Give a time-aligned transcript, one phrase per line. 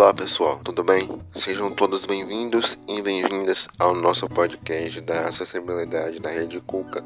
[0.00, 1.06] Olá pessoal, tudo bem?
[1.30, 7.04] Sejam todos bem-vindos e bem-vindas ao nosso podcast da acessibilidade da Rede Cuca,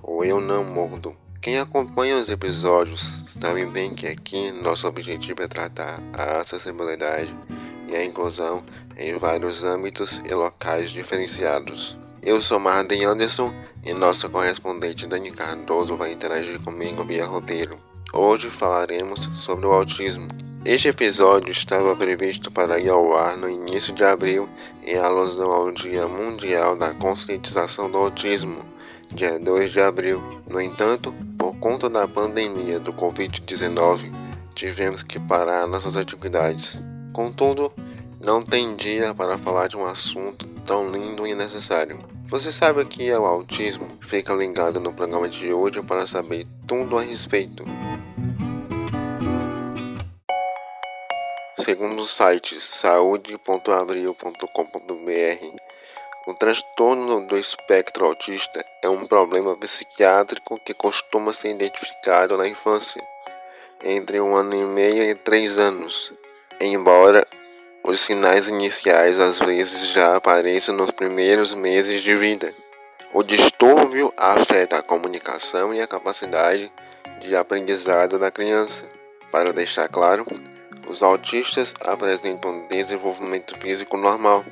[0.00, 1.12] ou Eu Não Mordo.
[1.42, 3.00] Quem acompanha os episódios
[3.40, 7.34] sabe bem que aqui nosso objetivo é tratar a acessibilidade
[7.88, 8.64] e a inclusão
[8.96, 11.98] em vários âmbitos e locais diferenciados.
[12.22, 13.52] Eu sou Marden Anderson
[13.84, 17.76] e nossa correspondente Dani Cardoso vai interagir comigo via roteiro.
[18.12, 20.28] Hoje falaremos sobre o autismo
[20.68, 24.48] este episódio estava previsto para ir ao ar no início de abril
[24.82, 28.66] em alusão ao Dia Mundial da Conscientização do Autismo,
[29.12, 30.20] dia 2 de abril.
[30.50, 34.12] No entanto, por conta da pandemia do Covid-19,
[34.56, 36.82] tivemos que parar nossas atividades.
[37.12, 37.72] Contudo,
[38.20, 41.96] não tem dia para falar de um assunto tão lindo e necessário.
[42.26, 43.88] Você sabe o que é o autismo?
[44.00, 47.64] Fica ligado no programa de hoje para saber tudo a respeito.
[51.66, 55.56] Segundo o site saúde.abril.com.br,
[56.28, 63.02] o transtorno do espectro autista é um problema psiquiátrico que costuma ser identificado na infância,
[63.82, 66.12] entre um ano e meio e três anos,
[66.60, 67.26] embora
[67.82, 72.54] os sinais iniciais às vezes já apareçam nos primeiros meses de vida.
[73.12, 76.72] O distúrbio afeta a comunicação e a capacidade
[77.18, 78.88] de aprendizado da criança.
[79.32, 80.24] Para deixar claro,
[80.88, 84.44] os autistas apresentam desenvolvimento físico normal,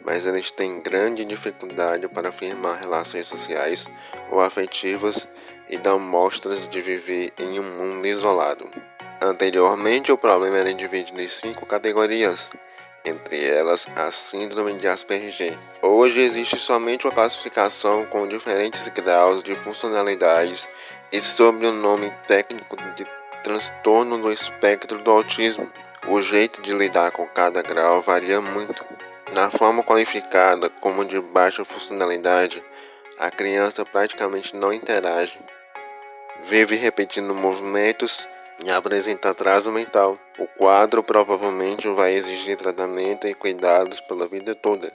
[0.00, 3.88] mas eles têm grande dificuldade para firmar relações sociais
[4.30, 5.28] ou afetivas
[5.68, 8.64] e dão mostras de viver em um mundo isolado.
[9.20, 12.50] Anteriormente, o problema era dividido em cinco categorias,
[13.04, 15.58] entre elas a Síndrome de Asperger.
[15.82, 20.70] Hoje existe somente uma classificação com diferentes graus de funcionalidades
[21.10, 23.04] e sob o nome técnico de
[23.42, 25.70] transtorno do espectro do autismo.
[26.06, 28.84] O jeito de lidar com cada grau varia muito.
[29.32, 32.64] Na forma qualificada como de baixa funcionalidade,
[33.18, 35.38] a criança praticamente não interage,
[36.44, 38.28] vive repetindo movimentos
[38.64, 40.18] e apresenta atraso mental.
[40.38, 44.92] O quadro provavelmente vai exigir tratamento e cuidados pela vida toda.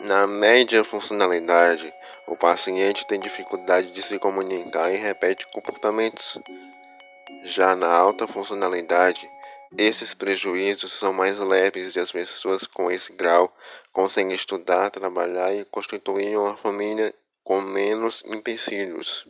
[0.00, 1.92] Na média funcionalidade,
[2.26, 6.38] o paciente tem dificuldade de se comunicar e repete comportamentos.
[7.42, 9.28] Já na alta funcionalidade,
[9.76, 13.54] esses prejuízos são mais leves e as pessoas com esse grau
[13.92, 17.12] conseguem estudar, trabalhar e constituir uma família
[17.44, 19.26] com menos empecilhos.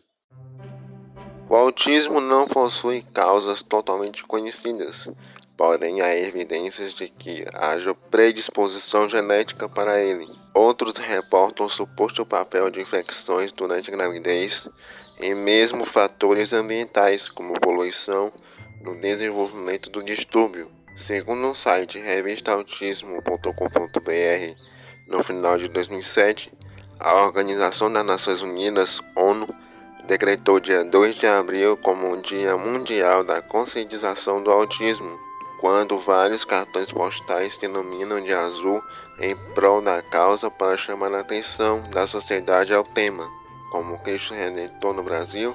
[1.49, 5.09] O autismo não possui causas totalmente conhecidas,
[5.57, 10.29] porém há evidências de que haja predisposição genética para ele.
[10.55, 14.69] Outros reportam suposto papel de infecções durante a gravidez
[15.21, 18.33] e mesmo fatores ambientais, como poluição,
[18.81, 20.71] no desenvolvimento do distúrbio.
[20.95, 24.55] Segundo o site revistaautismo.com.br,
[25.07, 26.53] no final de 2007,
[26.99, 29.49] a Organização das Nações Unidas, ONU,
[30.07, 35.19] decretou dia 2 de abril como o Dia Mundial da Conscientização do Autismo,
[35.61, 38.83] quando vários cartões postais se iluminam de azul
[39.19, 43.36] em prol da causa para chamar a atenção da sociedade ao tema
[43.71, 45.55] como Cristo Redentor no Brasil,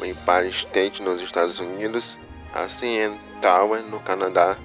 [0.00, 2.18] o Empire State nos Estados Unidos,
[2.52, 4.56] a CN Tower no Canadá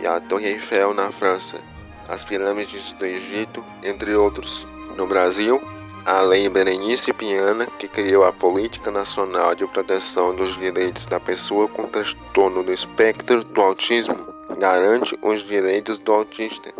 [0.00, 1.60] e a Torre Eiffel na França,
[2.08, 4.66] as pirâmides do Egito, entre outros.
[4.96, 5.62] No Brasil,
[6.04, 11.68] a Lei Berenice Piana, que criou a Política Nacional de Proteção dos Direitos da Pessoa
[11.68, 14.26] com Transtorno do Espectro do Autismo,
[14.58, 16.74] garante os direitos do autista.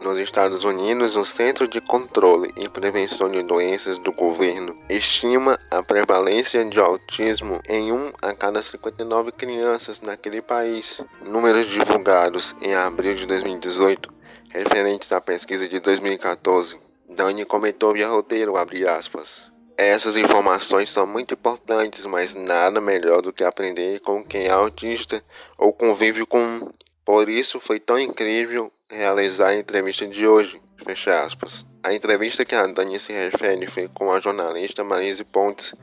[0.00, 5.82] Nos Estados Unidos, o Centro de Controle e Prevenção de Doenças do governo estima a
[5.82, 11.04] prevalência de autismo em 1 a cada 59 crianças naquele país.
[11.26, 14.12] Números divulgados em abril de 2018,
[14.48, 16.80] referentes à pesquisa de 2014.
[17.10, 19.52] Dani comentou via roteiro, abre aspas.
[19.76, 25.22] Essas informações são muito importantes, mas nada melhor do que aprender com quem é autista
[25.58, 26.72] ou convive com.
[27.04, 30.60] Por isso foi tão incrível realizar a entrevista de hoje.
[30.84, 31.66] Fecha aspas.
[31.82, 35.74] A entrevista que a Dani se refere foi com a jornalista Marise Pontes,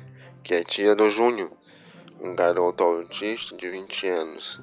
[0.43, 1.51] que é tia do Júnior,
[2.21, 4.61] um garoto autista de 20 anos.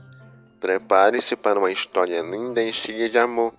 [0.61, 3.53] Prepare-se para uma história linda e cheia de amor.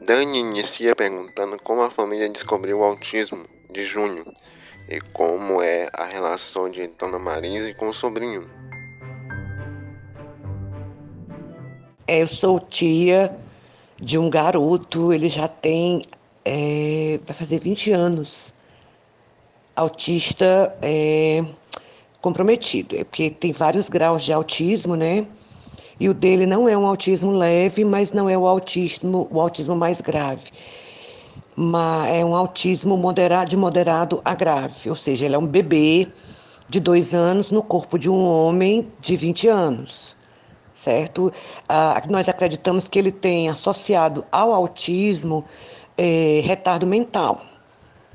[0.00, 4.32] Dani inicia perguntando como a família descobriu o autismo de Júnior
[4.88, 8.48] e como é a relação de Dona Marise com o sobrinho.
[12.06, 13.34] Eu sou tia
[14.00, 16.04] de um garoto, ele já tem,
[16.44, 18.54] é, vai fazer 20 anos,
[19.76, 21.44] autista é,
[22.20, 25.26] comprometido, é porque tem vários graus de autismo, né?
[25.98, 29.76] E o dele não é um autismo leve, mas não é o autismo, o autismo
[29.76, 30.50] mais grave.
[31.56, 36.08] Mas é um autismo moderado, de moderado a grave, ou seja, ele é um bebê
[36.68, 40.16] de dois anos no corpo de um homem de 20 anos,
[40.74, 41.32] certo?
[41.68, 45.44] Ah, nós acreditamos que ele tem associado ao autismo
[45.96, 47.40] é, retardo mental,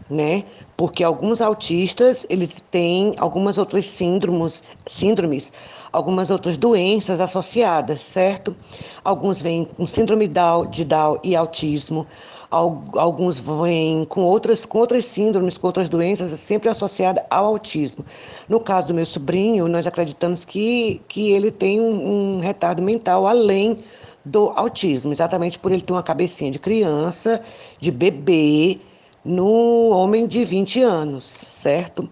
[0.09, 0.43] né?
[0.75, 5.53] Porque alguns autistas, eles têm algumas outras síndromes, síndromes,
[5.91, 8.55] algumas outras doenças associadas, certo?
[9.03, 10.29] Alguns vêm com síndrome
[10.69, 12.05] de Down e autismo,
[12.49, 18.03] alguns vêm com outras, com outras síndromes, com outras doenças, sempre associada ao autismo.
[18.47, 23.27] No caso do meu sobrinho, nós acreditamos que, que ele tem um, um retardo mental
[23.27, 23.77] além
[24.25, 27.41] do autismo, exatamente por ele ter uma cabecinha de criança,
[27.79, 28.79] de bebê,
[29.23, 32.09] no homem de 20 anos, certo?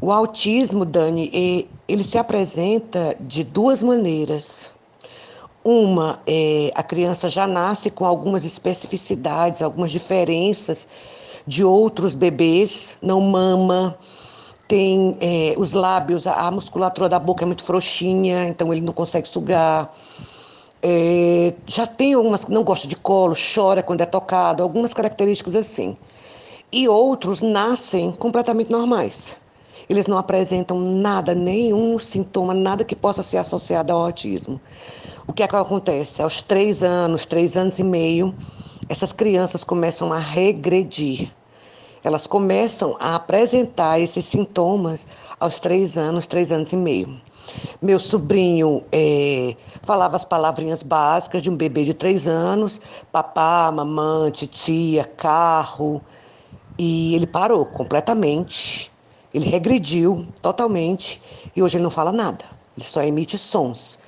[0.00, 1.30] O autismo, Dani,
[1.88, 4.70] ele se apresenta de duas maneiras.
[5.64, 10.86] Uma, é, a criança já nasce com algumas especificidades, algumas diferenças
[11.46, 13.98] de outros bebês, não mama,
[14.68, 19.26] tem é, os lábios, a musculatura da boca é muito frouxinha, então ele não consegue
[19.26, 19.92] sugar.
[20.82, 25.56] É, já tem algumas que não gosta de colo, chora quando é tocado, algumas características
[25.56, 25.96] assim.
[26.70, 29.36] E outros nascem completamente normais.
[29.88, 34.60] Eles não apresentam nada, nenhum sintoma, nada que possa ser associado ao autismo.
[35.26, 36.20] O que é que acontece?
[36.20, 38.34] Aos três anos, três anos e meio,
[38.88, 41.32] essas crianças começam a regredir.
[42.04, 45.06] Elas começam a apresentar esses sintomas
[45.40, 47.20] aos três anos, três anos e meio.
[47.80, 52.80] Meu sobrinho é, falava as palavrinhas básicas de um bebê de três anos:
[53.10, 56.02] papá, mamãe, titia, carro.
[56.78, 58.92] E ele parou completamente.
[59.32, 61.20] Ele regrediu totalmente
[61.54, 62.44] e hoje ele não fala nada.
[62.76, 63.98] Ele só emite sons.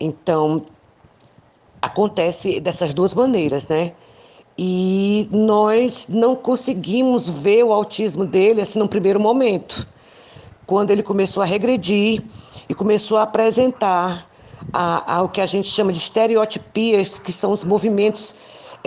[0.00, 0.64] Então,
[1.80, 3.92] acontece dessas duas maneiras, né?
[4.58, 9.86] E nós não conseguimos ver o autismo dele assim no primeiro momento.
[10.66, 12.24] Quando ele começou a regredir,
[12.68, 14.28] e começou a apresentar
[14.72, 18.34] a, a, o que a gente chama de estereotipias, que são os movimentos,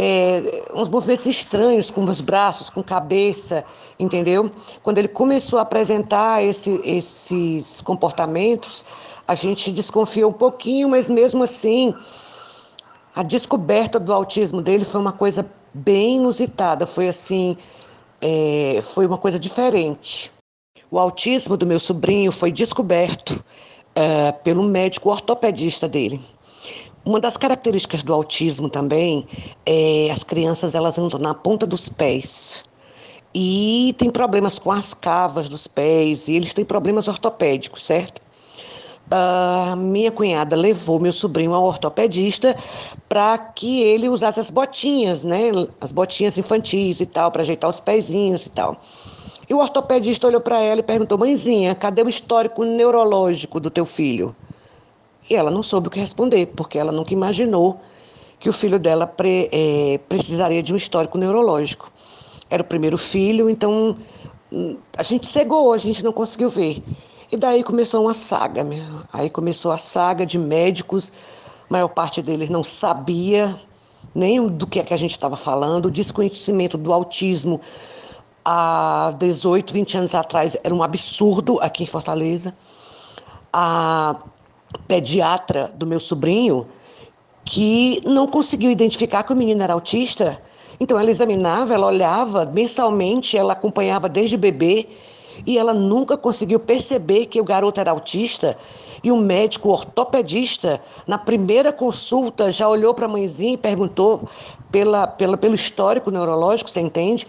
[0.01, 3.65] é, uns movimentos estranhos com os braços, com cabeça,
[3.99, 4.49] entendeu?
[4.81, 8.85] Quando ele começou a apresentar esse, esses comportamentos,
[9.27, 11.93] a gente desconfiou um pouquinho, mas mesmo assim,
[13.13, 17.57] a descoberta do autismo dele foi uma coisa bem inusitada, foi assim,
[18.21, 20.31] é, foi uma coisa diferente.
[20.89, 23.43] O autismo do meu sobrinho foi descoberto
[23.93, 26.21] é, pelo médico ortopedista dele.
[27.05, 29.25] Uma das características do autismo também
[29.65, 32.63] é as crianças elas andam na ponta dos pés
[33.33, 38.21] e tem problemas com as cavas dos pés e eles têm problemas ortopédicos, certo?
[39.11, 42.55] Uh, minha cunhada levou meu sobrinho ao ortopedista
[43.07, 45.49] para que ele usasse as botinhas, né?
[45.81, 48.79] As botinhas infantis e tal, para ajeitar os pezinhos e tal.
[49.49, 53.85] E o ortopedista olhou para ela e perguntou: Mãezinha, cadê o histórico neurológico do teu
[53.85, 54.35] filho?
[55.29, 57.79] E ela não soube o que responder, porque ela nunca imaginou
[58.39, 61.91] que o filho dela pre, é, precisaria de um histórico neurológico.
[62.49, 63.97] Era o primeiro filho, então
[64.97, 66.81] a gente cegou, a gente não conseguiu ver.
[67.31, 68.83] E daí começou uma saga, meu.
[69.13, 71.11] aí começou a saga de médicos,
[71.69, 73.55] a maior parte deles não sabia
[74.15, 77.61] nem do que, é que a gente estava falando, o desconhecimento do autismo
[78.43, 82.55] há 18, 20 anos atrás era um absurdo aqui em Fortaleza.
[83.53, 84.15] A
[84.87, 86.67] pediatra do meu sobrinho,
[87.45, 90.39] que não conseguiu identificar que o menino era autista,
[90.79, 94.87] então ela examinava, ela olhava mensalmente, ela acompanhava desde bebê
[95.45, 98.57] e ela nunca conseguiu perceber que o garoto era autista.
[99.03, 104.27] E o médico ortopedista, na primeira consulta, já olhou para a mãezinha e perguntou
[104.71, 107.25] pela, pela, pelo histórico neurológico, você entende?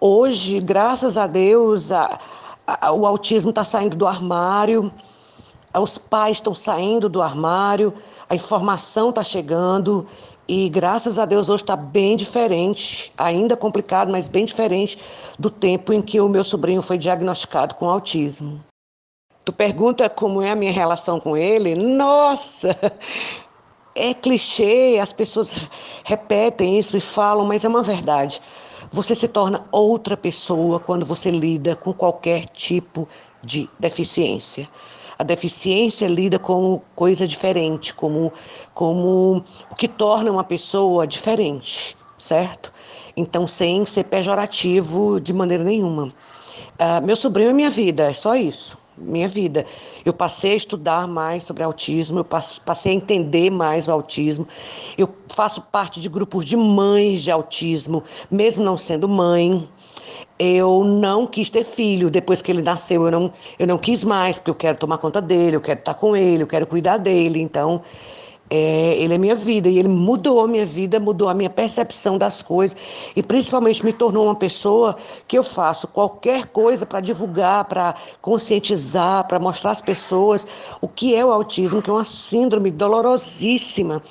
[0.00, 2.18] Hoje, graças a Deus, a,
[2.66, 4.90] a, o autismo está saindo do armário,
[5.78, 7.94] os pais estão saindo do armário,
[8.28, 10.06] a informação está chegando
[10.48, 14.98] e graças a Deus hoje está bem diferente, ainda complicado, mas bem diferente
[15.38, 18.60] do tempo em que o meu sobrinho foi diagnosticado com autismo.
[19.44, 21.74] Tu pergunta como é a minha relação com ele?
[21.74, 22.76] Nossa!
[23.94, 25.68] É clichê, as pessoas
[26.04, 28.40] repetem isso e falam, mas é uma verdade.
[28.90, 33.08] Você se torna outra pessoa quando você lida com qualquer tipo
[33.42, 34.68] de deficiência.
[35.20, 38.32] A deficiência lida como coisa diferente, como,
[38.72, 42.72] como o que torna uma pessoa diferente, certo?
[43.14, 46.04] Então, sem ser pejorativo de maneira nenhuma.
[46.04, 48.78] Uh, meu sobrinho é minha vida, é só isso.
[48.96, 49.66] minha vida.
[50.06, 54.48] Eu passei a estudar mais sobre autismo, eu passei a entender mais o autismo.
[54.96, 59.68] Eu faço parte de grupos de mães de autismo, mesmo não sendo mãe.
[60.42, 62.10] Eu não quis ter filho.
[62.10, 65.20] Depois que ele nasceu, eu não, eu não quis mais, porque eu quero tomar conta
[65.20, 67.42] dele, eu quero estar com ele, eu quero cuidar dele.
[67.42, 67.82] Então,
[68.48, 72.16] é, ele é minha vida e ele mudou a minha vida, mudou a minha percepção
[72.16, 72.74] das coisas
[73.14, 74.96] e principalmente me tornou uma pessoa
[75.28, 80.46] que eu faço qualquer coisa para divulgar, para conscientizar, para mostrar às pessoas
[80.80, 84.02] o que é o autismo, que é uma síndrome dolorosíssima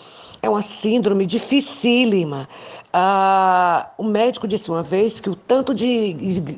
[0.42, 2.48] é uma síndrome dificílima.
[2.92, 6.14] Ah, o médico disse uma vez que o tanto de,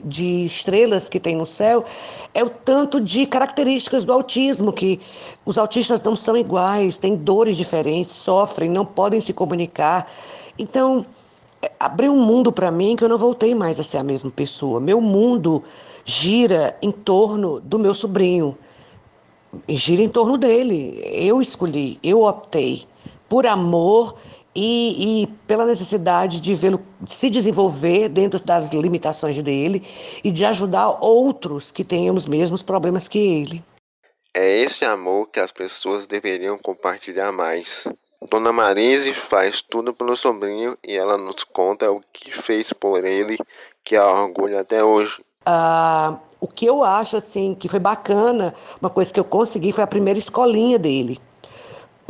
[0.05, 1.83] de estrelas que tem no céu
[2.33, 5.00] é o tanto de características do autismo, que
[5.45, 10.07] os autistas não são iguais, têm dores diferentes, sofrem, não podem se comunicar.
[10.57, 11.05] Então,
[11.61, 14.31] é, abriu um mundo para mim que eu não voltei mais a ser a mesma
[14.31, 14.79] pessoa.
[14.79, 15.63] Meu mundo
[16.05, 18.57] gira em torno do meu sobrinho,
[19.67, 21.01] gira em torno dele.
[21.11, 22.85] Eu escolhi, eu optei
[23.31, 24.17] por amor
[24.53, 29.88] e, e, pela necessidade de vê-lo se desenvolver dentro das limitações dele
[30.21, 33.63] e de ajudar outros que tenham os mesmos problemas que ele.
[34.35, 37.88] É esse amor que as pessoas deveriam compartilhar mais.
[38.29, 43.38] Dona Marise faz tudo pelo sobrinho e ela nos conta o que fez por ele,
[43.81, 45.23] que a orgulha até hoje.
[45.45, 49.85] Ah, o que eu acho assim que foi bacana, uma coisa que eu consegui foi
[49.85, 51.17] a primeira escolinha dele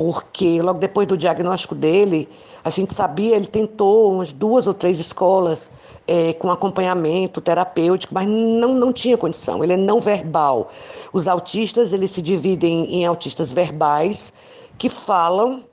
[0.02, 2.28] porque logo depois do diagnóstico dele,
[2.64, 5.72] a gente sabia, ele tentou umas duas ou três escolas
[6.08, 10.72] é, com acompanhamento terapêutico, mas não, não tinha condição, ele é não verbal.
[11.14, 14.34] Os autistas, eles se dividem em autistas verbais,
[14.76, 15.64] que falam,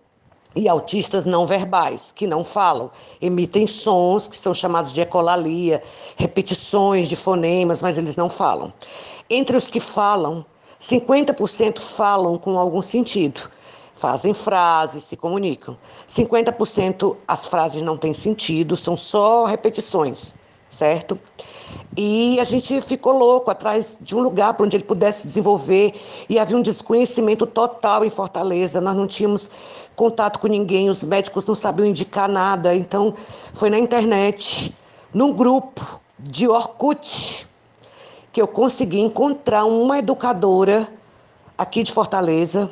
[0.55, 2.91] e autistas não verbais, que não falam,
[3.23, 5.83] emitem sons que são chamados de ecolalia,
[6.19, 8.71] repetições de fonemas, mas eles não falam.
[9.31, 10.45] Entre os que falam,
[10.79, 13.57] 50% falam com algum sentido
[13.99, 15.77] fazem frases, se comunicam.
[16.09, 20.35] 50% as frases não têm sentido, são só repetições,
[20.71, 21.19] certo?
[21.97, 25.93] E a gente ficou louco atrás de um lugar para onde ele pudesse desenvolver
[26.29, 28.81] e havia um desconhecimento total em Fortaleza.
[28.81, 29.51] Nós não tínhamos
[29.97, 32.75] contato com ninguém, os médicos não sabiam indicar nada.
[32.75, 33.15] Então,
[33.53, 34.73] foi na internet,
[35.13, 37.49] num grupo de Orkut,
[38.33, 40.87] que eu consegui encontrar uma educadora
[41.57, 42.71] aqui de Fortaleza,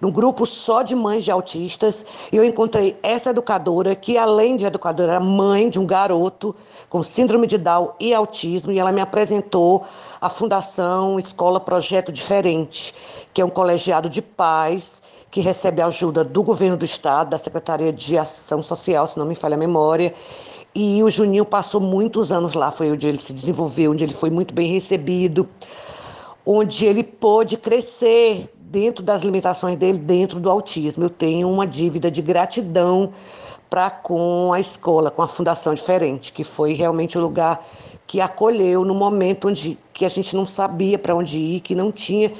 [0.00, 4.64] num grupo só de mães de autistas, e eu encontrei essa educadora, que além de
[4.64, 6.54] educadora, era mãe de um garoto
[6.88, 9.82] com síndrome de Down e autismo, e ela me apresentou
[10.20, 12.94] a Fundação Escola Projeto Diferente,
[13.34, 17.92] que é um colegiado de pais que recebe ajuda do governo do estado, da Secretaria
[17.92, 20.14] de Ação Social, se não me falha a memória,
[20.74, 24.30] e o Juninho passou muitos anos lá, foi onde ele se desenvolveu, onde ele foi
[24.30, 25.48] muito bem recebido,
[26.46, 31.04] onde ele pôde crescer dentro das limitações dele, dentro do autismo.
[31.04, 33.10] Eu tenho uma dívida de gratidão
[33.68, 37.64] para com a escola, com a Fundação Diferente, que foi realmente o lugar
[38.06, 41.92] que acolheu no momento onde que a gente não sabia para onde ir, que não
[41.92, 42.32] tinha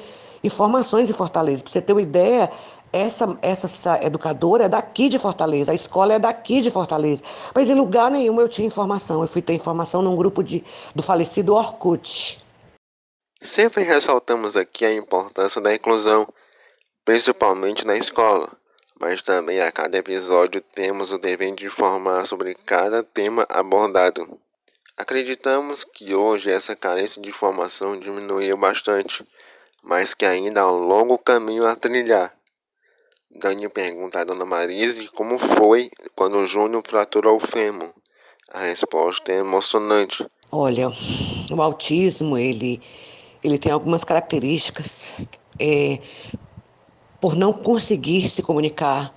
[0.42, 1.62] informações em Fortaleza.
[1.62, 2.50] Para você ter uma ideia,
[2.92, 7.22] essa, essa educadora é daqui de Fortaleza, a escola é daqui de Fortaleza.
[7.54, 9.20] Mas em lugar nenhum eu tinha informação.
[9.20, 12.47] Eu fui ter informação num grupo de, do falecido Orkut.
[13.40, 16.26] Sempre ressaltamos aqui a importância da inclusão,
[17.04, 18.50] principalmente na escola,
[19.00, 24.38] mas também a cada episódio temos o dever de informar sobre cada tema abordado.
[24.96, 29.24] Acreditamos que hoje essa carência de informação diminuiu bastante,
[29.84, 32.34] mas que ainda há um longo caminho a trilhar.
[33.30, 37.94] Dani pergunta a Dona Marise como foi quando o Júnior fraturou o fêmur.
[38.50, 40.26] A resposta é emocionante.
[40.50, 40.88] Olha,
[41.52, 42.82] o autismo, ele
[43.42, 45.14] ele tem algumas características
[45.58, 45.98] é,
[47.20, 49.14] por não conseguir se comunicar,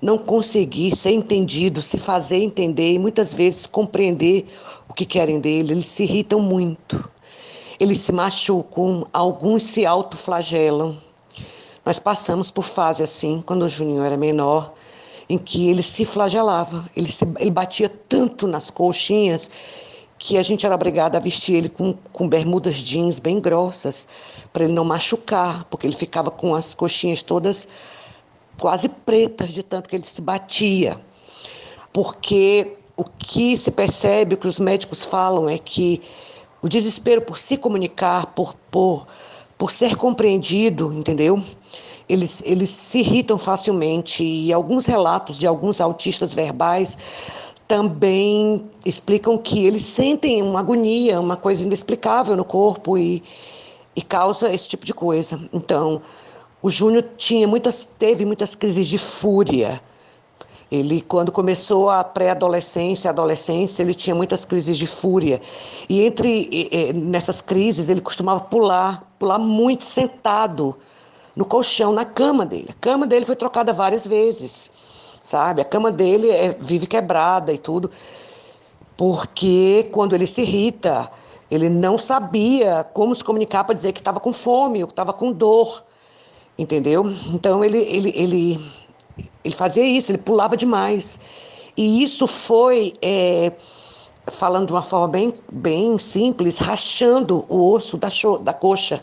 [0.00, 4.46] não conseguir ser entendido, se fazer entender e muitas vezes compreender
[4.88, 5.72] o que querem dele.
[5.72, 7.08] Eles se irritam muito,
[7.78, 10.98] eles se machucam, alguns se autoflagelam.
[11.84, 14.72] Nós passamos por fase assim, quando o Juninho era menor,
[15.28, 19.50] em que ele se flagelava, ele, se, ele batia tanto nas coxinhas
[20.24, 24.06] que a gente era obrigada a vestir ele com, com bermudas jeans bem grossas,
[24.52, 27.66] para ele não machucar, porque ele ficava com as coxinhas todas
[28.56, 30.96] quase pretas de tanto que ele se batia.
[31.92, 36.00] Porque o que se percebe, o que os médicos falam é que
[36.62, 39.08] o desespero por se comunicar, por, por,
[39.58, 41.42] por ser compreendido, entendeu?
[42.08, 46.96] Eles, eles se irritam facilmente e alguns relatos de alguns autistas verbais
[47.72, 53.22] também explicam que eles sentem uma agonia, uma coisa inexplicável no corpo e
[53.96, 55.40] e causa esse tipo de coisa.
[55.54, 56.02] Então,
[56.62, 59.80] o Júnior tinha muitas, teve muitas crises de fúria.
[60.70, 65.40] Ele, quando começou a pré-adolescência, adolescência, ele tinha muitas crises de fúria.
[65.88, 70.76] E entre e, nessas crises, ele costumava pular, pular muito sentado
[71.34, 72.68] no colchão, na cama dele.
[72.68, 74.70] A cama dele foi trocada várias vezes,
[75.22, 75.60] sabe?
[75.60, 77.90] A cama dele é, vive quebrada e tudo,
[78.96, 81.10] porque quando ele se irrita,
[81.50, 85.12] ele não sabia como se comunicar para dizer que estava com fome ou que estava
[85.12, 85.84] com dor,
[86.58, 87.04] entendeu?
[87.32, 88.72] Então ele, ele, ele,
[89.44, 91.20] ele fazia isso, ele pulava demais.
[91.76, 93.52] E isso foi, é,
[94.26, 98.08] falando de uma forma bem, bem simples, rachando o osso da,
[98.42, 99.02] da coxa.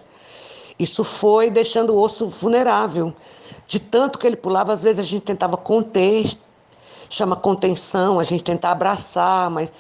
[0.80, 3.14] Isso foi deixando o osso vulnerável.
[3.68, 6.26] De tanto que ele pulava, às vezes a gente tentava conter,
[7.10, 9.74] chama contenção, a gente tenta abraçar, mas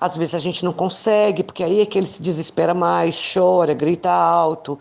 [0.00, 3.74] às vezes a gente não consegue, porque aí é que ele se desespera mais, chora,
[3.74, 4.78] grita alto,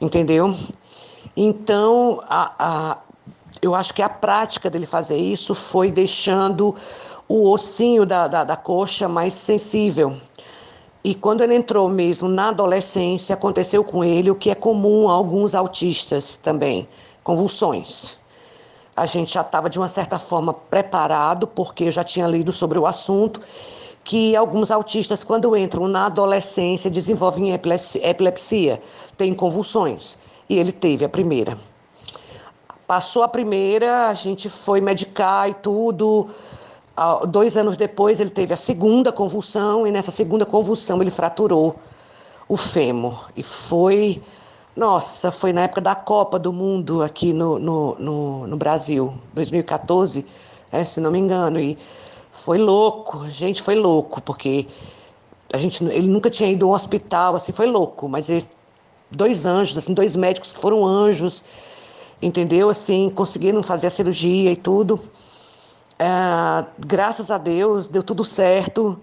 [0.00, 0.56] entendeu?
[1.36, 2.98] Então, a, a,
[3.60, 6.74] eu acho que a prática dele fazer isso foi deixando
[7.28, 10.16] o ossinho da, da, da coxa mais sensível.
[11.02, 15.12] E quando ele entrou mesmo na adolescência, aconteceu com ele o que é comum a
[15.12, 16.86] alguns autistas também,
[17.24, 18.18] convulsões.
[18.94, 22.78] A gente já estava de uma certa forma preparado, porque eu já tinha lido sobre
[22.78, 23.40] o assunto,
[24.04, 28.82] que alguns autistas, quando entram na adolescência, desenvolvem epilepsia,
[29.16, 30.18] têm convulsões.
[30.50, 31.56] E ele teve a primeira.
[32.86, 36.28] Passou a primeira, a gente foi medicar e tudo.
[37.28, 41.76] Dois anos depois, ele teve a segunda convulsão, e nessa segunda convulsão, ele fraturou
[42.48, 43.28] o fêmur.
[43.34, 44.20] E foi.
[44.76, 50.24] Nossa, foi na época da Copa do Mundo aqui no, no, no, no Brasil, 2014,
[50.70, 51.58] é, se não me engano.
[51.58, 51.78] E
[52.30, 54.66] foi louco, gente, foi louco, porque
[55.52, 58.46] a gente, ele nunca tinha ido a um hospital, assim, foi louco, mas ele,
[59.10, 61.42] dois anjos, assim, dois médicos que foram anjos,
[62.22, 62.68] entendeu?
[62.70, 65.00] Assim, conseguiram fazer a cirurgia e tudo.
[66.00, 68.98] É, graças a Deus, deu tudo certo,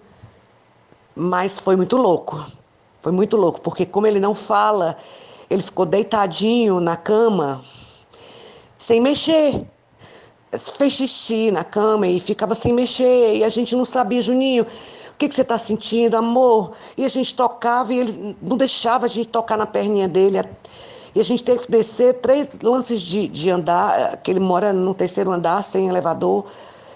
[1.15, 2.43] mas foi muito louco.
[3.03, 4.97] Foi muito louco, porque como ele não fala,
[5.49, 7.61] ele ficou deitadinho na cama,
[8.77, 9.65] sem mexer
[10.57, 15.15] fez xixi na cama e ficava sem mexer, e a gente não sabia, Juninho, o
[15.17, 16.73] que, que você está sentindo, amor?
[16.95, 20.39] E a gente tocava e ele não deixava a gente tocar na perninha dele.
[21.15, 24.93] E a gente teve que descer três lances de, de andar, que ele mora no
[24.93, 26.45] terceiro andar, sem elevador.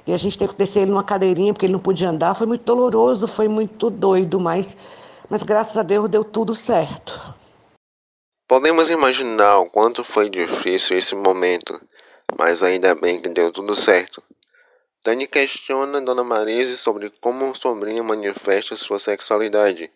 [0.05, 2.35] E a gente teve que descer ele numa cadeirinha, porque ele não podia andar.
[2.35, 4.77] Foi muito doloroso, foi muito doido, mas,
[5.29, 7.19] mas graças a Deus deu tudo certo.
[8.47, 11.79] Podemos imaginar o quanto foi difícil esse momento
[12.37, 14.21] mas ainda bem que deu tudo certo.
[15.03, 19.91] Tani questiona Dona Marise sobre como o sobrinho manifesta sua sexualidade,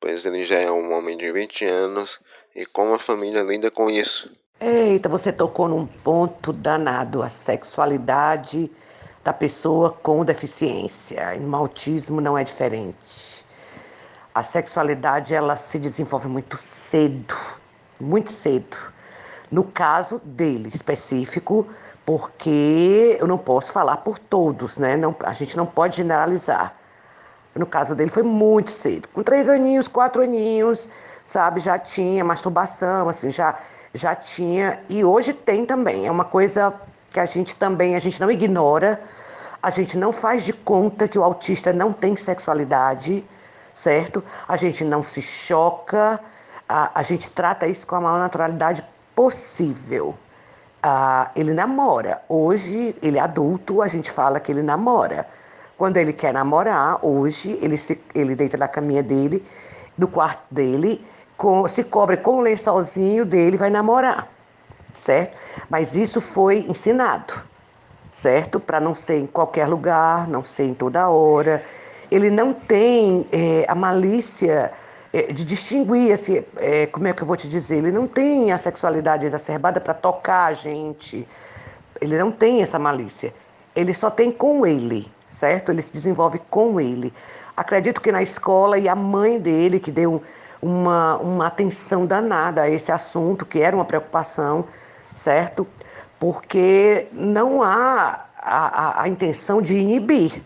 [0.00, 2.18] pois ele já é um homem de 20 anos
[2.54, 4.30] e como a família lida com isso.
[4.60, 8.70] Eita, você tocou num ponto danado, a sexualidade
[9.22, 11.34] da pessoa com deficiência.
[11.34, 13.46] E no autismo não é diferente.
[14.34, 17.34] A sexualidade ela se desenvolve muito cedo,
[18.00, 18.76] muito cedo.
[19.50, 21.66] No caso dele específico,
[22.06, 24.96] porque eu não posso falar por todos, né?
[24.96, 26.76] Não, a gente não pode generalizar.
[27.54, 30.88] No caso dele foi muito cedo, com três aninhos, quatro aninhos,
[31.24, 31.58] sabe?
[31.58, 33.58] Já tinha masturbação, assim, já,
[33.92, 34.80] já tinha.
[34.88, 36.06] E hoje tem também.
[36.06, 36.72] É uma coisa
[37.10, 39.00] que a gente também, a gente não ignora,
[39.62, 43.24] a gente não faz de conta que o autista não tem sexualidade,
[43.74, 44.22] certo?
[44.48, 46.20] A gente não se choca,
[46.68, 50.14] a, a gente trata isso com a maior naturalidade possível.
[50.82, 52.22] Ah, ele namora.
[52.28, 55.26] Hoje, ele é adulto, a gente fala que ele namora.
[55.76, 59.44] Quando ele quer namorar, hoje, ele, se, ele deita na caminha dele,
[59.96, 61.04] no quarto dele,
[61.36, 64.28] com, se cobre com o lençolzinho dele vai namorar,
[64.94, 65.36] certo?
[65.68, 67.34] Mas isso foi ensinado,
[68.12, 68.58] certo?
[68.58, 71.62] Para não ser em qualquer lugar, não ser em toda hora.
[72.10, 74.72] Ele não tem é, a malícia
[75.12, 77.78] é, de distinguir, assim, é, como é que eu vou te dizer?
[77.78, 81.26] Ele não tem a sexualidade exacerbada para tocar a gente.
[82.00, 83.34] Ele não tem essa malícia.
[83.74, 85.70] Ele só tem com ele, certo?
[85.70, 87.12] Ele se desenvolve com ele.
[87.56, 90.22] Acredito que na escola e a mãe dele, que deu
[90.60, 94.64] uma, uma atenção danada a esse assunto, que era uma preocupação,
[95.16, 95.66] certo?
[96.18, 100.42] Porque não há a, a, a intenção de inibir,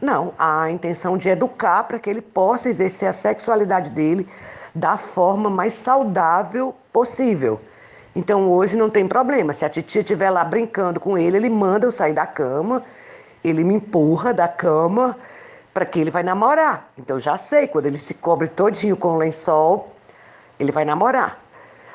[0.00, 4.28] não, a intenção de educar para que ele possa exercer a sexualidade dele
[4.74, 7.60] da forma mais saudável possível.
[8.14, 9.52] Então hoje não tem problema.
[9.52, 12.82] Se a titia estiver lá brincando com ele, ele manda eu sair da cama,
[13.42, 15.16] ele me empurra da cama
[15.74, 16.88] para que ele vai namorar.
[16.96, 19.92] Então já sei, quando ele se cobre todinho com o lençol,
[20.58, 21.42] ele vai namorar.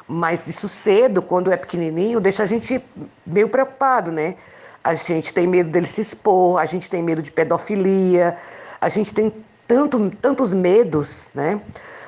[0.05, 2.83] Mas isso cedo, quando é pequenininho, deixa a gente
[3.25, 4.35] meio preocupado, né?
[4.83, 8.35] A gente tem medo dele se expor, a gente tem medo de pedofilia,
[8.81, 9.33] a gente tem
[9.67, 11.61] tanto, tantos medos, né?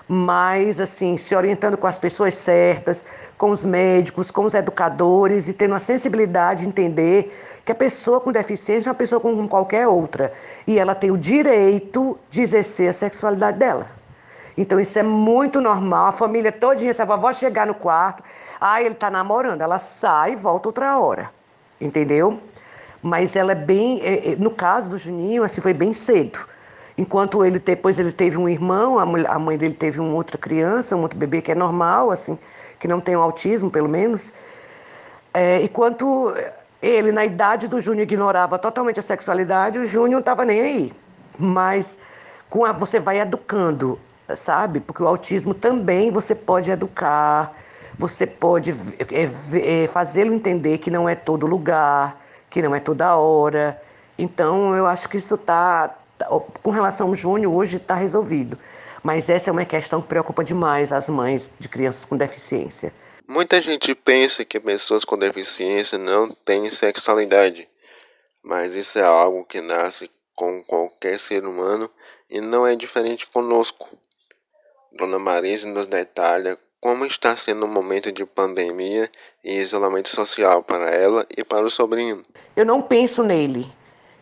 [0.08, 3.06] Mas, assim, se orientando com as pessoas certas,
[3.38, 7.34] com os médicos, com os educadores e tendo a sensibilidade de entender
[7.66, 10.34] que a pessoa com deficiência é uma pessoa como qualquer outra
[10.68, 13.88] e ela tem o direito de exercer a sexualidade dela.
[14.58, 16.08] Então isso é muito normal.
[16.08, 18.24] A família todinha, se a vovó chegar no quarto,
[18.60, 21.32] ah, ele está namorando, ela sai e volta outra hora.
[21.80, 22.40] Entendeu?
[23.02, 26.40] Mas ela é bem, é, é, no caso do Juninho, assim, foi bem cedo.
[27.02, 31.02] Enquanto ele depois ele teve um irmão, a mãe dele teve uma outra criança, um
[31.02, 32.38] outro bebê que é normal, assim,
[32.80, 34.34] que não tem autismo, pelo menos.
[35.34, 36.34] É, enquanto
[36.82, 40.94] ele, na idade do Júnior, ignorava totalmente a sexualidade, o Júnior não estava nem aí.
[41.40, 41.98] Mas
[42.50, 43.98] com a, você vai educando
[44.36, 44.80] sabe?
[44.80, 47.54] Porque o autismo também você pode educar,
[47.98, 52.18] você pode é, é, fazê-lo entender que não é todo lugar,
[52.50, 53.82] que não é toda hora.
[54.18, 55.96] Então, eu acho que isso está, tá,
[56.62, 58.58] com relação ao Júnior, hoje está resolvido.
[59.04, 62.94] Mas essa é uma questão que preocupa demais as mães de crianças com deficiência.
[63.28, 67.68] Muita gente pensa que pessoas com deficiência não têm sexualidade,
[68.44, 71.90] mas isso é algo que nasce com qualquer ser humano
[72.30, 73.90] e não é diferente conosco.
[74.92, 79.10] Dona Marisa nos detalha como está sendo o um momento de pandemia
[79.44, 82.24] e isolamento social para ela e para o sobrinho.
[82.56, 83.72] Eu não penso nele.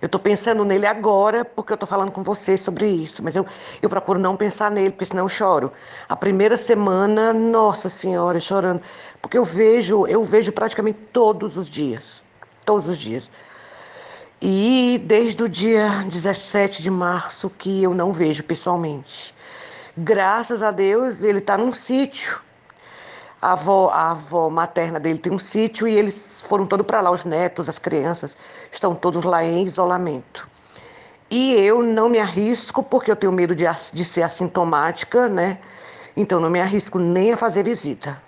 [0.01, 3.45] Eu estou pensando nele agora porque eu estou falando com você sobre isso, mas eu,
[3.81, 5.73] eu procuro não pensar nele, porque senão eu choro.
[6.07, 8.81] A primeira semana, nossa senhora, chorando,
[9.21, 12.23] porque eu vejo, eu vejo praticamente todos os dias,
[12.65, 13.29] todos os dias.
[14.41, 19.35] E desde o dia 17 de março que eu não vejo pessoalmente.
[19.97, 22.39] Graças a Deus, ele está num sítio.
[23.41, 27.09] A avó, a avó materna dele tem um sítio e eles foram todos para lá,
[27.09, 28.35] os netos, as crianças,
[28.71, 30.47] estão todos lá em isolamento.
[31.29, 35.59] E eu não me arrisco, porque eu tenho medo de, de ser assintomática, né?
[36.17, 38.21] Então não me arrisco nem a fazer visita.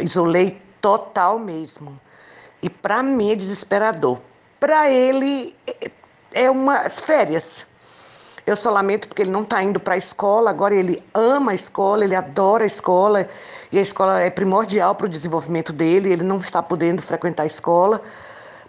[0.00, 2.00] Isolei total mesmo.
[2.62, 4.18] E para mim é desesperador.
[4.58, 5.90] Para ele é,
[6.32, 7.66] é umas férias.
[8.44, 11.54] Eu só lamento porque ele não está indo para a escola, agora ele ama a
[11.54, 13.28] escola, ele adora a escola,
[13.70, 17.46] e a escola é primordial para o desenvolvimento dele, ele não está podendo frequentar a
[17.46, 18.02] escola.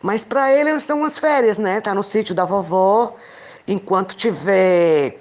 [0.02, 1.82] Mas para ele são umas férias, né?
[1.82, 3.16] Tá no sítio da vovó,
[3.68, 5.18] enquanto tiver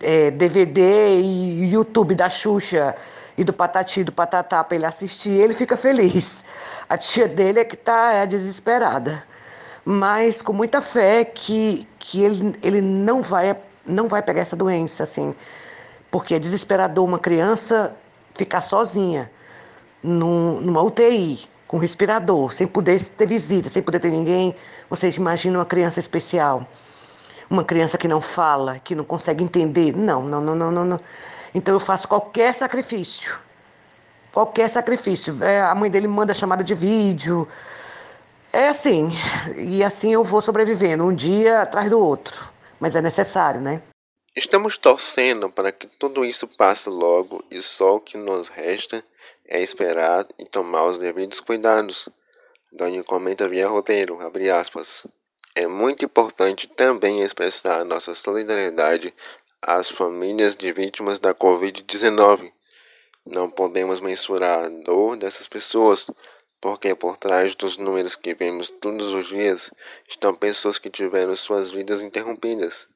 [0.00, 2.94] é, DVD e YouTube da Xuxa
[3.38, 6.44] e do Patati e do Patatá para ele assistir, ele fica feliz.
[6.88, 9.22] A tia dele é que está é, desesperada.
[9.84, 13.50] Mas com muita fé que, que ele, ele não vai
[13.88, 15.34] não vai pegar essa doença, assim,
[16.10, 17.96] porque é desesperador uma criança
[18.34, 19.30] ficar sozinha
[20.02, 24.54] num, numa UTI, com respirador, sem poder ter visita, sem poder ter ninguém.
[24.88, 26.66] Vocês imaginam uma criança especial,
[27.50, 29.96] uma criança que não fala, que não consegue entender.
[29.96, 30.84] Não, não, não, não, não.
[30.84, 31.00] não.
[31.54, 33.34] Então eu faço qualquer sacrifício,
[34.32, 35.42] qualquer sacrifício.
[35.42, 37.48] É, a mãe dele manda chamada de vídeo.
[38.52, 39.10] É assim,
[39.56, 43.82] e assim eu vou sobrevivendo, um dia atrás do outro mas é necessário, né?
[44.34, 49.02] Estamos torcendo para que tudo isso passe logo e só o que nos resta
[49.48, 52.08] é esperar e tomar os devidos cuidados.
[52.70, 55.06] Doni comenta via roteiro, abre aspas.
[55.54, 59.12] É muito importante também expressar nossa solidariedade
[59.60, 62.52] às famílias de vítimas da Covid-19.
[63.26, 66.06] Não podemos mensurar a dor dessas pessoas,
[66.60, 69.70] porque por trás dos números que vemos todos os dias
[70.08, 72.88] estão pessoas que tiveram suas vidas interrompidas.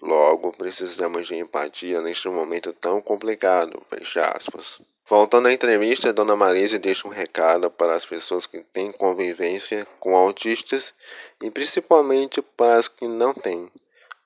[0.00, 3.82] Logo, precisamos de empatia neste momento tão complicado.
[3.88, 4.80] Fecha aspas.
[5.06, 10.16] Voltando à entrevista, Dona Marise deixa um recado para as pessoas que têm convivência com
[10.16, 10.94] autistas
[11.42, 13.68] e principalmente para as que não têm.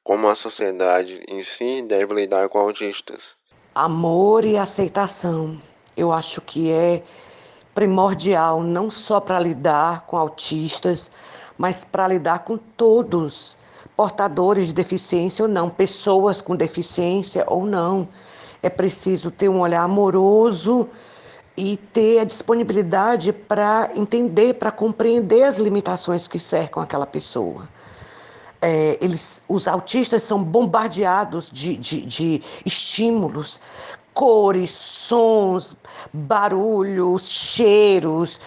[0.04, 3.36] Como a sociedade em si deve lidar com autistas.
[3.74, 5.60] Amor e aceitação.
[5.96, 7.02] Eu acho que é
[7.78, 11.12] primordial não só para lidar com autistas,
[11.56, 13.56] mas para lidar com todos,
[13.94, 18.08] portadores de deficiência ou não, pessoas com deficiência ou não.
[18.60, 20.88] É preciso ter um olhar amoroso
[21.56, 27.68] e ter a disponibilidade para entender, para compreender as limitações que cercam aquela pessoa.
[28.60, 33.60] É, eles, os autistas são bombardeados de, de, de estímulos
[34.18, 35.76] cores, sons,
[36.12, 38.40] barulhos, cheiros.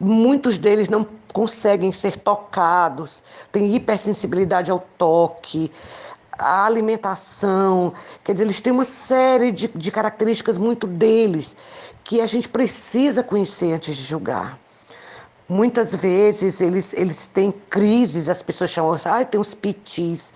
[0.00, 5.70] Muitos deles não conseguem ser tocados, têm hipersensibilidade ao toque.
[6.38, 7.92] a alimentação,
[8.24, 11.56] quer dizer, eles têm uma série de, de características muito deles
[12.04, 14.58] que a gente precisa conhecer antes de julgar.
[15.46, 20.32] Muitas vezes eles, eles têm crises, as pessoas chamam ah, tem uns pitis,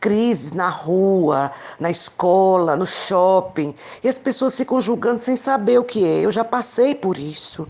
[0.00, 5.84] crises na rua, na escola, no shopping, e as pessoas ficam julgando sem saber o
[5.84, 6.24] que é.
[6.24, 7.66] Eu já passei por isso.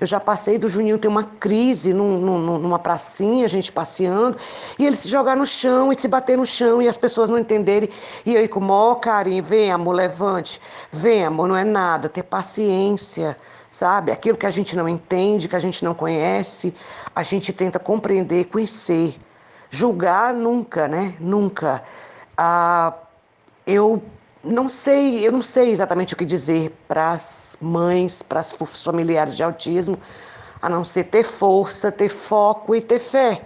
[0.00, 4.36] Eu já passei do Juninho ter uma crise num, num, numa pracinha, a gente passeando,
[4.78, 7.38] e ele se jogar no chão e se bater no chão e as pessoas não
[7.38, 7.88] entenderem.
[8.26, 12.08] E eu ir com o maior carinho, vem amor, levante, vem amor, não é nada,
[12.08, 13.36] ter paciência
[13.70, 14.12] sabe?
[14.12, 16.74] Aquilo que a gente não entende, que a gente não conhece,
[17.16, 19.16] a gente tenta compreender, conhecer.
[19.74, 21.14] Julgar nunca, né?
[21.18, 21.82] Nunca.
[22.36, 22.92] Ah,
[23.66, 24.02] eu
[24.44, 29.34] não sei, eu não sei exatamente o que dizer para as mães, para as familiares
[29.34, 29.98] de autismo,
[30.60, 33.40] a não ser ter força, ter foco e ter fé.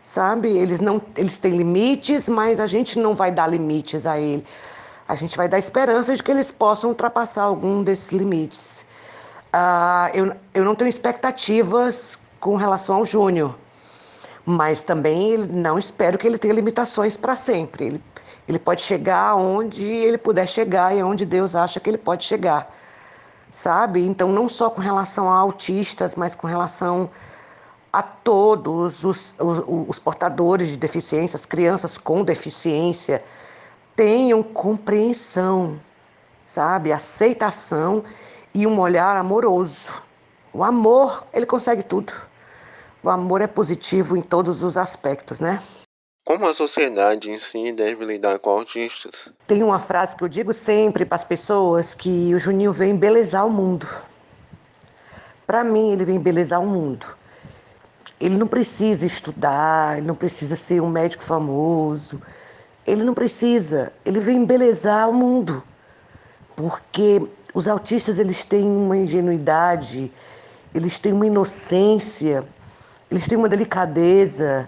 [0.00, 0.48] Sabe?
[0.48, 4.46] Eles não, eles têm limites, mas a gente não vai dar limites a ele.
[5.06, 8.86] A gente vai dar esperança de que eles possam ultrapassar algum desses limites.
[9.54, 13.54] Uh, eu, eu não tenho expectativas com relação ao Júnior,
[14.44, 17.86] mas também não espero que ele tenha limitações para sempre.
[17.86, 18.04] Ele,
[18.48, 22.72] ele pode chegar onde ele puder chegar e aonde Deus acha que ele pode chegar,
[23.50, 24.04] sabe?
[24.04, 27.08] Então, não só com relação a autistas, mas com relação
[27.92, 33.22] a todos os, os, os portadores de deficiência, as crianças com deficiência,
[33.94, 35.78] tenham compreensão,
[36.46, 36.90] sabe?
[36.90, 38.02] Aceitação
[38.54, 39.92] e um olhar amoroso.
[40.52, 42.12] O amor, ele consegue tudo.
[43.04, 45.60] O amor é positivo em todos os aspectos, né?
[46.24, 49.32] Como a sociedade em si deve lidar com autistas?
[49.44, 53.44] Tem uma frase que eu digo sempre para as pessoas que o Juninho vem embelezar
[53.44, 53.88] o mundo.
[55.44, 57.04] Para mim, ele vem embelezar o mundo.
[58.20, 62.22] Ele não precisa estudar, ele não precisa ser um médico famoso,
[62.86, 65.60] ele não precisa, ele vem embelezar o mundo.
[66.54, 67.20] Porque
[67.52, 70.12] os autistas eles têm uma ingenuidade,
[70.72, 72.46] eles têm uma inocência,
[73.12, 74.66] eles têm uma delicadeza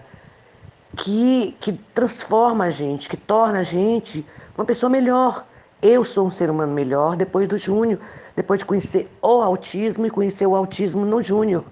[0.95, 4.23] que, que transforma a gente, que torna a gente
[4.55, 5.43] uma pessoa melhor.
[5.81, 7.99] Eu sou um ser humano melhor depois do Júnior,
[8.35, 11.65] depois de conhecer o autismo e conhecer o autismo no Júnior.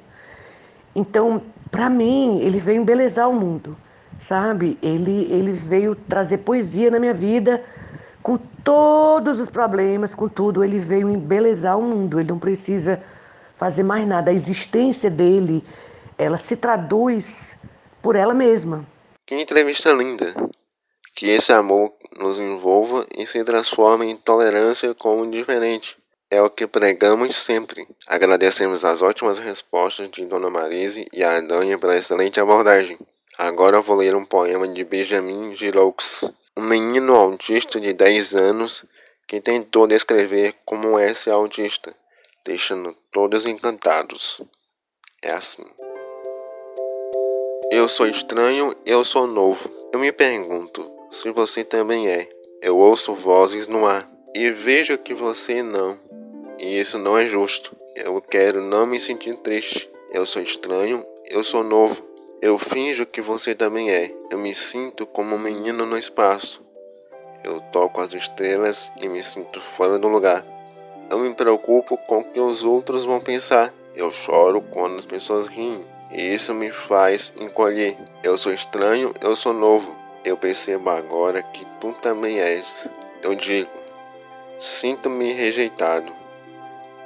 [0.95, 3.77] Então, para mim, ele veio embelezar o mundo,
[4.19, 4.75] sabe?
[4.81, 7.61] Ele, ele veio trazer poesia na minha vida,
[8.23, 12.19] com todos os problemas, com tudo, ele veio embelezar o mundo.
[12.19, 12.99] Ele não precisa
[13.53, 14.31] fazer mais nada.
[14.31, 15.63] A existência dele,
[16.17, 17.57] ela se traduz
[18.01, 18.85] por ela mesma.
[19.25, 20.33] Que entrevista linda!
[21.15, 25.97] Que esse amor nos envolva e se transforme em tolerância com o diferente.
[26.29, 27.87] É o que pregamos sempre.
[28.07, 31.35] Agradecemos as ótimas respostas de Dona Marise e a
[31.77, 32.97] pela excelente abordagem.
[33.37, 38.85] Agora vou ler um poema de Benjamin Giroux um menino autista de 10 anos
[39.27, 41.95] que tentou descrever como é ser autista,
[42.45, 44.41] deixando todos encantados.
[45.21, 45.63] É assim.
[47.75, 49.67] Eu sou estranho, eu sou novo.
[49.91, 52.29] Eu me pergunto se você também é.
[52.61, 55.97] Eu ouço vozes no ar e vejo que você não.
[56.59, 57.75] E isso não é justo.
[57.95, 59.89] Eu quero não me sentir triste.
[60.11, 62.05] Eu sou estranho, eu sou novo.
[62.39, 64.13] Eu finjo que você também é.
[64.29, 66.61] Eu me sinto como um menino no espaço.
[67.43, 70.45] Eu toco as estrelas e me sinto fora do lugar.
[71.09, 73.73] Eu me preocupo com o que os outros vão pensar.
[73.95, 75.83] Eu choro quando as pessoas riem.
[76.13, 77.97] E isso me faz encolher.
[78.21, 79.97] Eu sou estranho, eu sou novo.
[80.23, 82.87] Eu percebo agora que tu também és.
[83.23, 83.71] Eu digo,
[84.59, 86.13] sinto-me rejeitado.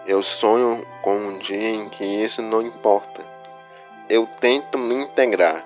[0.06, 3.26] Eu sonho com um dia em que isso não importa.
[4.10, 5.66] Eu tento me integrar.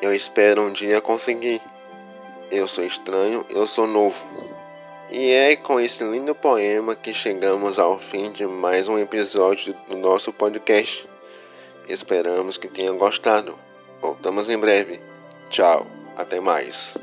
[0.00, 1.60] Eu espero um dia conseguir.
[2.50, 4.24] Eu sou estranho, eu sou novo.
[5.10, 9.96] E é com esse lindo poema que chegamos ao fim de mais um episódio do
[9.96, 11.09] nosso podcast.
[11.88, 13.58] Esperamos que tenham gostado.
[14.00, 15.00] Voltamos em breve.
[15.48, 16.96] Tchau, até mais.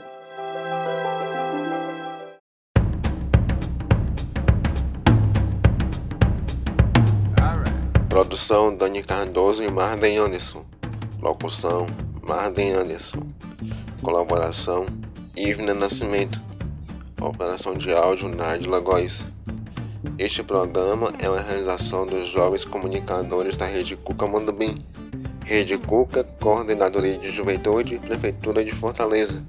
[8.10, 10.66] Produção Dani Cardoso e Marden Anderson.
[11.22, 11.86] Locução
[12.24, 13.20] Marden Anderson.
[14.02, 14.86] Colaboração
[15.36, 16.42] Ivna Nascimento.
[17.22, 19.32] Operação de áudio Nádia Góes.
[20.20, 24.84] Este programa é uma realização dos jovens comunicadores da Rede Cuca Mandubim.
[25.46, 29.46] Rede Cuca, Coordenadoria de Juventude, Prefeitura de Fortaleza.